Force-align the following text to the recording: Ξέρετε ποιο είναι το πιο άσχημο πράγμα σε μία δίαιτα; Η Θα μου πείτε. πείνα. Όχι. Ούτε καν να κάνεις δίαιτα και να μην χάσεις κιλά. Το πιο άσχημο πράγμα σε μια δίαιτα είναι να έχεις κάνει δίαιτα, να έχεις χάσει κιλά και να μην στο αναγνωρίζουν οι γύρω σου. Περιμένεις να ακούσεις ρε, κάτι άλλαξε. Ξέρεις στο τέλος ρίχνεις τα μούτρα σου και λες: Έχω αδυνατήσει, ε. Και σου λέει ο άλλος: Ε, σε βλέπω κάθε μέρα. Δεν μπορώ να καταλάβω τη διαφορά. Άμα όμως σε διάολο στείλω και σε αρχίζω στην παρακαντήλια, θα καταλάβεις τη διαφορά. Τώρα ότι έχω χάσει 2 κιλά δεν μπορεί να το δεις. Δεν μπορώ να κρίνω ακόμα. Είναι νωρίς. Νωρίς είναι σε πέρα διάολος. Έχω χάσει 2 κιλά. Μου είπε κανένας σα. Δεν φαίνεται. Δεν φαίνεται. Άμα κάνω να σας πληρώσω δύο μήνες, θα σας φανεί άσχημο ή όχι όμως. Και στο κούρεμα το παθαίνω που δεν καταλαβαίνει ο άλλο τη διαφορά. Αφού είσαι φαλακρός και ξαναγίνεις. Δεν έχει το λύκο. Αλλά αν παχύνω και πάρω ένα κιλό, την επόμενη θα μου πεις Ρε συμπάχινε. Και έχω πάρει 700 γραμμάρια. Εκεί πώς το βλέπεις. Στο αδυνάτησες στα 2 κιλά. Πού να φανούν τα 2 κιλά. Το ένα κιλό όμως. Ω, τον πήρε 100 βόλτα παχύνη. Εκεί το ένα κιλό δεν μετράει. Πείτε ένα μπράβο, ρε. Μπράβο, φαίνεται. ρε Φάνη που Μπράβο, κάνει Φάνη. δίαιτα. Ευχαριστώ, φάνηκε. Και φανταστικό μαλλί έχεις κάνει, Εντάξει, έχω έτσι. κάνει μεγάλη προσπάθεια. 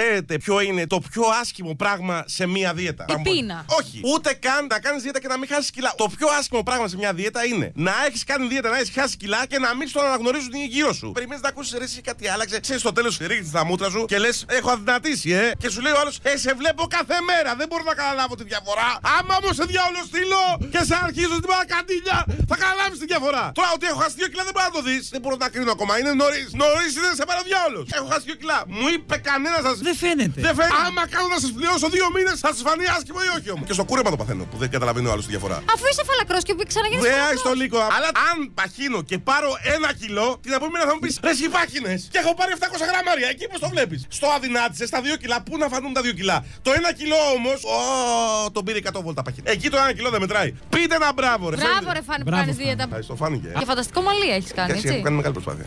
Ξέρετε 0.00 0.38
ποιο 0.38 0.60
είναι 0.60 0.86
το 0.86 1.00
πιο 1.10 1.22
άσχημο 1.40 1.74
πράγμα 1.74 2.24
σε 2.26 2.46
μία 2.46 2.74
δίαιτα; 2.74 3.04
Η 3.08 3.12
Θα 3.12 3.18
μου 3.18 3.24
πείτε. 3.24 3.36
πείνα. 3.36 3.64
Όχι. 3.78 4.00
Ούτε 4.14 4.34
καν 4.34 4.66
να 4.66 4.78
κάνεις 4.80 5.02
δίαιτα 5.02 5.20
και 5.20 5.28
να 5.28 5.38
μην 5.38 5.48
χάσεις 5.52 5.70
κιλά. 5.70 5.92
Το 5.96 6.06
πιο 6.18 6.28
άσχημο 6.38 6.62
πράγμα 6.62 6.88
σε 6.88 6.96
μια 6.96 7.12
δίαιτα 7.12 7.44
είναι 7.44 7.72
να 7.74 7.92
έχεις 8.06 8.24
κάνει 8.24 8.46
δίαιτα, 8.46 8.68
να 8.70 8.78
έχεις 8.78 8.92
χάσει 8.98 9.16
κιλά 9.16 9.46
και 9.46 9.58
να 9.58 9.74
μην 9.76 9.88
στο 9.88 10.00
αναγνωρίζουν 10.00 10.52
οι 10.52 10.66
γύρω 10.74 10.92
σου. 10.92 11.08
Περιμένεις 11.12 11.42
να 11.42 11.48
ακούσεις 11.48 11.72
ρε, 11.78 11.86
κάτι 12.08 12.28
άλλαξε. 12.28 12.60
Ξέρεις 12.60 12.80
στο 12.80 12.92
τέλος 12.92 13.16
ρίχνεις 13.30 13.50
τα 13.50 13.64
μούτρα 13.64 13.88
σου 13.90 14.04
και 14.10 14.18
λες: 14.18 14.44
Έχω 14.58 14.70
αδυνατήσει, 14.70 15.30
ε. 15.32 15.52
Και 15.58 15.68
σου 15.70 15.80
λέει 15.80 15.92
ο 15.92 15.98
άλλος: 16.00 16.18
Ε, 16.22 16.36
σε 16.36 16.52
βλέπω 16.60 16.82
κάθε 16.96 17.16
μέρα. 17.30 17.50
Δεν 17.60 17.66
μπορώ 17.68 17.82
να 17.90 17.94
καταλάβω 18.00 18.34
τη 18.40 18.44
διαφορά. 18.52 18.88
Άμα 19.18 19.32
όμως 19.40 19.54
σε 19.60 19.64
διάολο 19.72 20.00
στείλω 20.10 20.42
και 20.72 20.80
σε 20.88 20.94
αρχίζω 21.06 21.34
στην 21.40 21.48
παρακαντήλια, 21.52 22.18
θα 22.50 22.56
καταλάβεις 22.62 22.98
τη 23.02 23.06
διαφορά. 23.12 23.44
Τώρα 23.58 23.70
ότι 23.76 23.84
έχω 23.90 23.98
χάσει 24.04 24.14
2 24.18 24.28
κιλά 24.30 24.42
δεν 24.48 24.54
μπορεί 24.54 24.66
να 24.70 24.74
το 24.78 24.82
δεις. 24.88 25.02
Δεν 25.14 25.20
μπορώ 25.22 25.36
να 25.44 25.48
κρίνω 25.54 25.70
ακόμα. 25.76 25.92
Είναι 26.00 26.12
νωρίς. 26.22 26.46
Νωρίς 26.62 26.90
είναι 26.98 27.10
σε 27.20 27.24
πέρα 27.28 27.40
διάολος. 27.50 27.86
Έχω 27.98 28.06
χάσει 28.12 28.24
2 28.30 28.36
κιλά. 28.40 28.58
Μου 28.78 28.86
είπε 28.94 29.14
κανένας 29.30 29.62
σα. 29.68 29.74
Δεν 29.88 29.96
φαίνεται. 30.02 30.38
Δεν 30.46 30.54
φαίνεται. 30.58 30.80
Άμα 30.86 31.02
κάνω 31.14 31.28
να 31.36 31.40
σας 31.44 31.50
πληρώσω 31.58 31.86
δύο 31.96 32.06
μήνες, 32.16 32.36
θα 32.44 32.50
σας 32.54 32.62
φανεί 32.68 32.84
άσχημο 32.96 33.20
ή 33.28 33.30
όχι 33.36 33.48
όμως. 33.54 33.64
Και 33.68 33.74
στο 33.78 33.84
κούρεμα 33.88 34.10
το 34.14 34.18
παθαίνω 34.20 34.44
που 34.50 34.56
δεν 34.62 34.68
καταλαβαίνει 34.74 35.06
ο 35.10 35.12
άλλο 35.14 35.22
τη 35.26 35.30
διαφορά. 35.34 35.56
Αφού 35.74 35.84
είσαι 35.90 36.02
φαλακρός 36.08 36.42
και 36.48 36.52
ξαναγίνεις. 36.72 37.02
Δεν 37.06 37.16
έχει 37.32 37.42
το 37.48 37.52
λύκο. 37.60 37.80
Αλλά 37.96 38.08
αν 38.28 38.36
παχύνω 38.58 38.98
και 39.10 39.16
πάρω 39.30 39.50
ένα 39.74 39.88
κιλό, 40.00 40.28
την 40.44 40.52
επόμενη 40.58 40.82
θα 40.88 40.94
μου 40.96 41.02
πεις 41.04 41.14
Ρε 41.26 41.32
συμπάχινε. 41.40 41.92
Και 42.12 42.18
έχω 42.22 42.32
πάρει 42.38 42.50
700 42.58 42.86
γραμμάρια. 42.90 43.26
Εκεί 43.34 43.44
πώς 43.52 43.60
το 43.64 43.68
βλέπεις. 43.74 44.00
Στο 44.18 44.26
αδυνάτησες 44.36 44.88
στα 44.92 44.98
2 45.06 45.16
κιλά. 45.22 45.36
Πού 45.46 45.52
να 45.62 45.66
φανούν 45.72 45.92
τα 45.96 46.00
2 46.06 46.12
κιλά. 46.18 46.36
Το 46.66 46.70
ένα 46.78 46.90
κιλό 47.00 47.20
όμως. 47.36 47.58
Ω, 47.76 47.78
τον 48.54 48.62
πήρε 48.66 48.78
100 48.78 49.00
βόλτα 49.06 49.22
παχύνη. 49.26 49.46
Εκεί 49.54 49.66
το 49.72 49.76
ένα 49.82 49.92
κιλό 49.96 50.08
δεν 50.14 50.20
μετράει. 50.24 50.50
Πείτε 50.74 50.94
ένα 51.00 51.10
μπράβο, 51.16 51.44
ρε. 51.52 51.56
Μπράβο, 51.56 51.74
φαίνεται. 51.74 51.92
ρε 51.98 52.02
Φάνη 52.08 52.22
που 52.24 52.28
Μπράβο, 52.30 52.42
κάνει 52.42 52.52
Φάνη. 52.56 52.64
δίαιτα. 52.64 52.84
Ευχαριστώ, 52.88 53.14
φάνηκε. 53.22 53.48
Και 53.58 53.64
φανταστικό 53.72 54.00
μαλλί 54.06 54.28
έχεις 54.38 54.52
κάνει, 54.58 54.68
Εντάξει, 54.70 54.86
έχω 54.86 54.94
έτσι. 54.96 55.04
κάνει 55.06 55.16
μεγάλη 55.20 55.34
προσπάθεια. 55.38 55.64